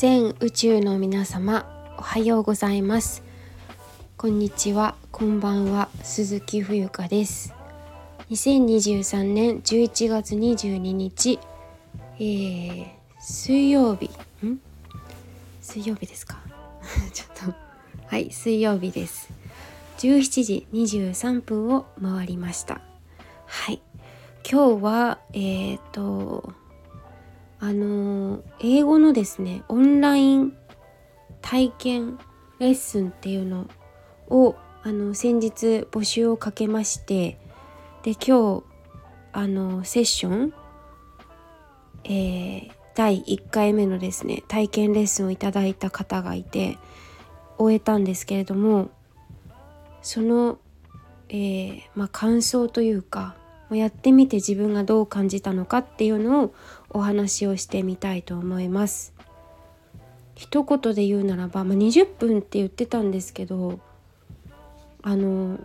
[0.00, 1.66] 全宇宙の皆様
[1.98, 3.22] おはようございます。
[4.16, 4.94] こんにちは。
[5.12, 5.90] こんばんは。
[6.02, 7.52] 鈴木冬香です。
[8.30, 11.38] 2023年11月22日、
[12.18, 12.86] えー、
[13.20, 14.08] 水曜日。
[14.42, 14.58] ん？
[15.60, 16.38] 水曜日ですか？
[17.12, 17.54] ちょっと。
[18.06, 19.28] はい水曜日です。
[19.98, 22.80] 17時23分を回りました。
[23.44, 23.82] はい。
[24.50, 26.54] 今日はえっ、ー、と
[27.60, 30.56] あの英語のですねオンライン
[31.42, 32.18] 体験
[32.58, 33.68] レッスンっていうの
[34.28, 37.38] をあの先日募集をかけまして
[38.02, 38.64] で今日
[39.32, 40.54] あのセッション、
[42.04, 46.78] えー、第1回目のですね体験レッスンをいただいた方がいて
[47.58, 48.90] 終えたんですけれども
[50.00, 50.58] その、
[51.28, 53.36] えー、まあ、感想というか
[53.76, 56.54] やってみて自分がどう感じたのかっていうのを
[56.90, 59.14] お話をしてみたいと思います。
[60.40, 63.78] 一言で言うならば、まあ、20分って言ってたんですけど
[65.02, 65.58] あのも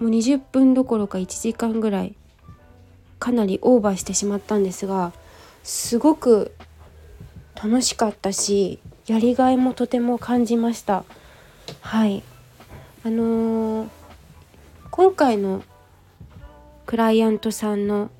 [0.00, 2.16] う20分どころか1時間ぐらい
[3.20, 5.12] かなりオーバーしてしまったんですが
[5.62, 6.52] すごく
[7.54, 11.04] 楽しかったしやりがいもとても感じました
[11.80, 12.24] はい
[13.04, 13.88] あのー、
[14.90, 15.62] 今回の
[16.86, 18.10] クライアントさんの、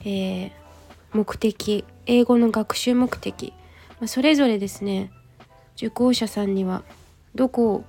[0.00, 0.50] えー、
[1.12, 3.52] 目的英語の学習目的、
[4.00, 5.10] まあ、それぞれですね
[5.76, 6.82] 受講者さんには
[7.34, 7.84] どこ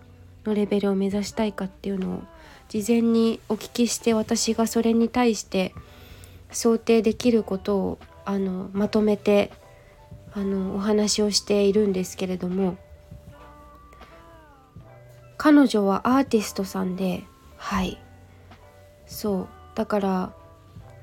[0.46, 2.23] のレベルを目指したいかっていうのを
[2.70, 5.73] 事前にお聞きして私がそれに対して
[6.52, 9.52] 想定できることをあのまとめて
[10.34, 12.78] あのお話をしているんですけれども
[15.38, 17.23] 彼女はアーティストさんで
[17.58, 18.00] はい。
[19.08, 19.48] そう。
[19.76, 20.34] だから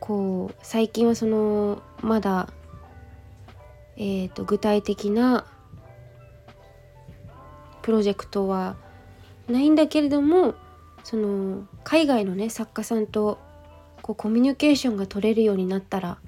[0.00, 2.48] こう最近はそのまだ
[3.96, 5.44] えーと、具体的な
[7.82, 8.76] プロジェクトは
[9.48, 10.54] ないんだけれども
[11.04, 13.38] その海外のね作家さんと
[14.02, 16.18] こうコミュニケーションが取れるようになったら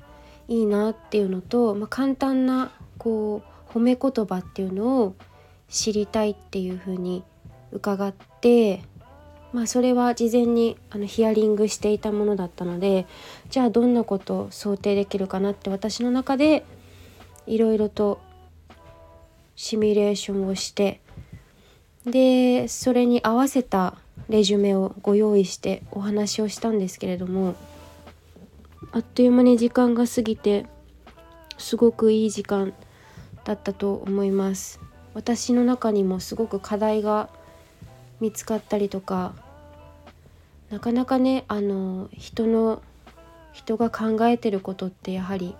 [0.49, 5.16] いいなっていうのと、まあ、簡単なこう褒め言葉っていうのを
[5.69, 7.25] 知りたいっていうふうに
[7.72, 8.82] 伺って
[9.54, 13.06] まあそれは事前にあのヒアリングしていたものだったので
[13.50, 16.65] じゃあどんなことを想定できるかなって私の中で
[17.47, 18.20] いろいろと
[19.54, 21.00] シミュレーションをして
[22.04, 23.94] でそれに合わせた
[24.28, 27.54] レジュメをご用意してお話をしたんですけれども
[28.91, 30.66] あっという間に時間が過ぎて
[31.59, 32.75] すごくいい時間
[33.44, 34.81] だったと思います。
[35.14, 37.28] 私の中にもすごく課題が
[38.20, 39.34] 見つかったりとか
[40.75, 42.83] なかなかねあの人の
[43.53, 45.55] 人が考えてることってやはり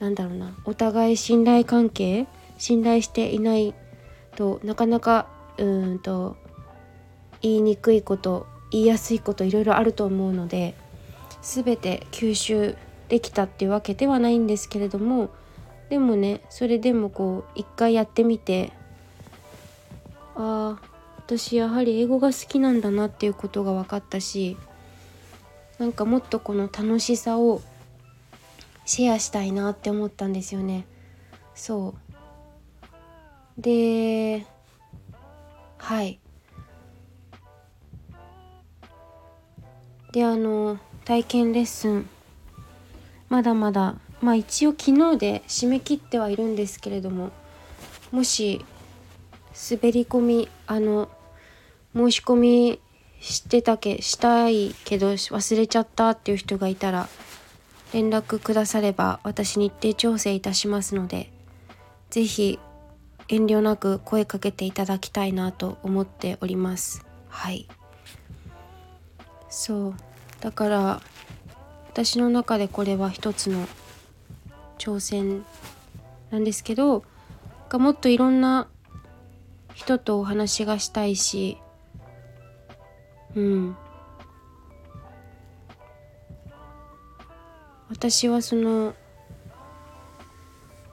[0.00, 2.26] なんだろうなお互い信頼関係
[2.58, 3.74] 信頼していない
[4.34, 6.36] となかなかうんと
[7.40, 10.74] 言いにくいこと言いやすいこといろいろあると思うので
[11.42, 12.76] 全て吸収
[13.08, 15.30] できたっていうわけではないんですけれども
[15.90, 18.72] でもねそれでもこう一回やってみて
[20.34, 20.89] ああ
[21.38, 24.56] 私やはり英語が好きなんだなっていうことが分かったし
[25.78, 27.62] なんかもっとこの楽しさを
[28.84, 30.86] シェアしたいなって思ったんですよね。
[31.54, 31.94] そ
[33.58, 33.62] う。
[33.62, 34.44] で
[35.78, 36.18] はい。
[40.10, 42.08] であの体験レッスン
[43.28, 47.30] まだまだまあ一応昨日で締め切ってはいるんですけれども
[48.10, 48.64] もし
[49.70, 51.08] 滑り込みあの
[51.94, 52.80] 申し込み
[53.20, 57.08] してたけしたいけど忘れちゃったっていう人がいたら
[57.92, 61.30] 連絡くだされば私日程調整いたしますので
[62.10, 62.58] 是非
[63.28, 67.06] 遠慮なく声かけていただきたいなと思っております。
[67.28, 67.68] はい。
[69.48, 69.94] そう。
[70.40, 71.00] だから
[71.88, 73.68] 私の中でこれは一つの
[74.78, 75.44] 挑戦
[76.30, 77.04] なんですけど
[77.68, 78.68] がもっといろんな
[79.74, 81.58] 人とお話がしたいし
[83.36, 83.76] うん。
[87.88, 88.94] 私はその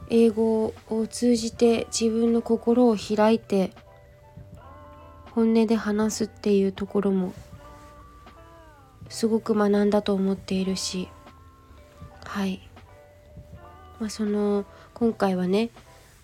[0.10, 3.72] 英語を通じて自分の心を開いて
[5.32, 7.34] 本音で話すっていうところも
[9.10, 11.08] すごく学んだと思っているし
[12.26, 12.68] はい。
[14.00, 15.70] まあその今回はね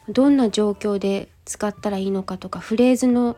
[0.09, 3.37] どんな状況で使ったらいいのかとかフレーズの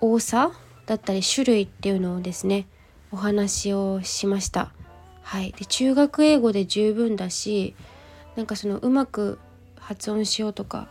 [0.00, 0.52] 多さ
[0.86, 2.66] だったり種類っていうのをですね
[3.10, 4.72] お話をしました。
[5.22, 7.74] はい、で中学英語で十分だし
[8.36, 9.38] なんかそのうまく
[9.76, 10.88] 発音しようとか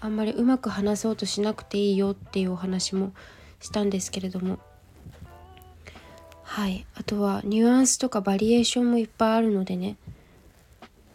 [0.00, 3.12] あんまりうまく話そうとしなくていいよっていうお話も
[3.60, 4.58] したんですけれども。
[6.42, 6.86] はい。
[6.94, 9.96] あとはニュアンスとかバリエーションもいっぱいあるのでね。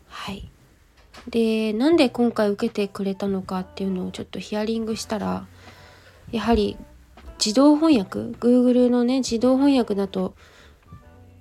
[0.09, 0.49] はい。
[1.29, 5.45] でなんで今回受けてくれたのかっていうのをちょっとヒアリングしたら
[6.31, 6.77] やはり
[7.43, 10.35] 自動翻訳？Google のね自動翻訳だと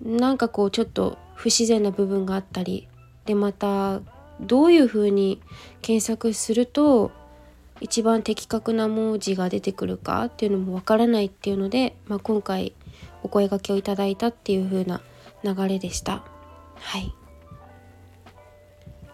[0.03, 2.89] なんかこうちょっと不自然な部分があったり
[3.27, 4.01] でまた
[4.41, 5.43] どういうふうに
[5.83, 7.11] 検索すると
[7.81, 12.75] 一番的確な文字が出てくるかっていうのもわからないっていうので、まあ、今回
[13.23, 15.03] お声がけをいただいたっていう風な
[15.45, 16.23] 流れでした。
[16.77, 17.15] はい。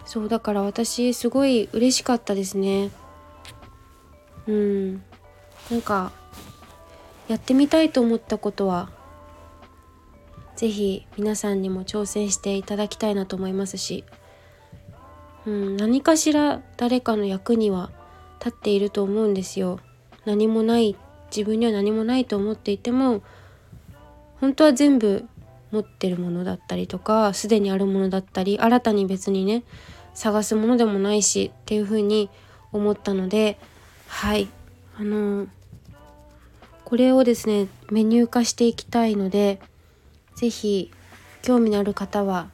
[0.04, 2.90] そうだから私すごい嬉しかったですね。
[4.46, 5.02] うん。
[5.70, 6.12] なんか
[7.28, 8.90] やってみたいと思ったことは
[10.56, 14.04] 是非皆さんにも挑戦していただきたいなと思いますし、
[15.44, 17.90] うん、何かしら誰かの役には
[18.38, 19.80] 立っていると思うんですよ。
[20.24, 20.96] 何もない
[21.34, 23.22] 自分には何もないと思っていても
[24.40, 25.24] 本当は全部
[25.70, 29.62] 持ってるものだったりとかすでにあるものだったり新たに別にね
[30.14, 32.30] 探すものでもないしっていうふうに
[32.72, 33.58] 思ったので
[34.08, 34.48] はい
[34.98, 35.46] あの
[36.86, 39.58] これをですねメニュー化していきたいので
[40.36, 40.92] 是非
[41.42, 42.48] 興味のある方は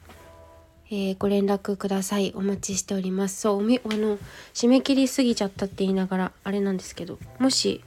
[0.95, 2.33] えー、ご連絡ください。
[2.35, 3.41] お待ちしております。
[3.41, 4.19] そうおみあの
[4.53, 7.83] 締め切りすぎちゃったって言いながらあれなんですけどもし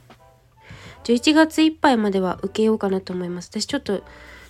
[1.05, 3.49] 11月いっぱいまでは受けようかなと思います。
[3.49, 4.03] 私ちょっと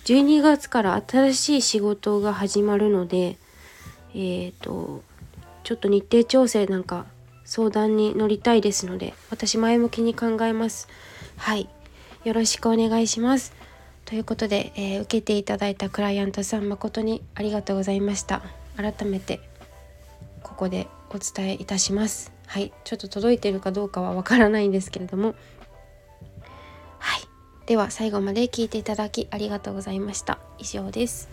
[0.06, 3.38] 12月から新しい仕事が始まるので
[4.12, 5.04] えっ、ー、と
[5.62, 7.06] ちょっと日程調整なんか
[7.44, 10.88] 相談に乗りたいですので私前向きに考えます。
[11.36, 11.68] はい。
[12.28, 13.54] よろしくお願いします。
[14.04, 18.42] ということで、えー、受けていただいたクライアントさん誠にありがとうございました。
[18.76, 19.40] 改めて
[20.42, 22.30] ここでお伝えいたします。
[22.46, 22.70] はい。
[22.84, 25.34] ちょっと届いてるかどうかはわからないんですけれども。
[26.98, 27.22] はい。
[27.64, 30.38] では最後まで聞いていただきありがとうございました。
[30.58, 31.30] 以上です。